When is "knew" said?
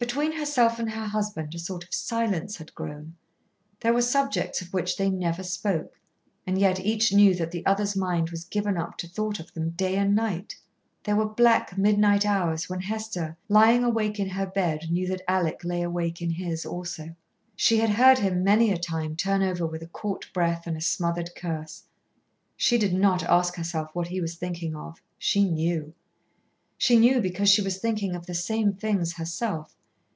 7.10-7.34, 14.90-15.08, 25.50-25.94, 26.98-27.22